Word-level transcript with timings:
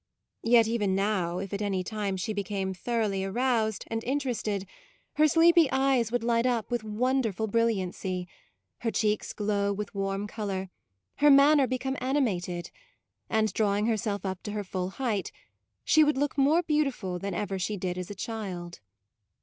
Yet 0.41 0.67
even 0.67 0.95
now 0.95 1.37
if 1.37 1.53
at 1.53 1.61
any 1.61 1.83
time 1.83 2.17
she 2.17 2.33
became 2.33 2.73
thoroughly 2.73 3.23
aroused 3.23 3.83
12 3.87 3.91
MAUDE 3.91 3.93
and 4.03 4.11
interested, 4.11 4.67
her 5.17 5.27
sleepy 5.27 5.69
eyes 5.71 6.11
would 6.11 6.23
light 6.23 6.47
up 6.47 6.71
with 6.71 6.83
wonderful 6.83 7.45
brilliancy, 7.45 8.27
her 8.79 8.89
cheeks 8.89 9.31
glow 9.31 9.71
with 9.71 9.93
warm 9.93 10.25
colour, 10.25 10.71
her 11.17 11.29
manner 11.29 11.67
become 11.67 11.97
animated, 12.01 12.71
and 13.29 13.53
drawing 13.53 13.85
herself 13.85 14.25
up 14.25 14.41
to 14.41 14.53
her 14.53 14.63
full 14.63 14.89
height, 14.89 15.31
she 15.85 16.03
would 16.03 16.17
look 16.17 16.35
more 16.35 16.63
beautiful 16.63 17.19
than 17.19 17.35
ever 17.35 17.59
she 17.59 17.77
did 17.77 17.95
as 17.95 18.09
a 18.09 18.15
child. 18.15 18.79